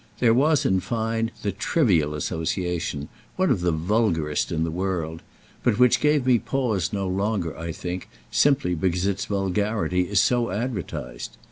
[0.17, 5.21] There was in fine the trivial association, one of the vulgarest in the world;
[5.61, 10.49] but which give me pause no longer, I think, simply because its vulgarity is so
[10.49, 11.37] advertised.